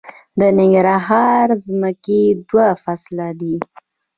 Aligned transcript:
د 0.39 0.41
ننګرهار 0.57 1.47
ځمکې 1.67 2.21
دوه 2.49 2.67
فصله 2.83 3.27
دي 3.39 3.55